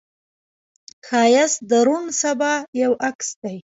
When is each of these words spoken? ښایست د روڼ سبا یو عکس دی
ښایست 1.07 1.59
د 1.69 1.71
روڼ 1.87 2.03
سبا 2.21 2.53
یو 2.81 2.91
عکس 3.07 3.29
دی 3.41 3.57